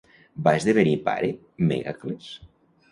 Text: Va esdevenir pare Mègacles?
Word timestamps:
Va 0.47 0.53
esdevenir 0.61 0.95
pare 1.11 1.31
Mègacles? 1.71 2.35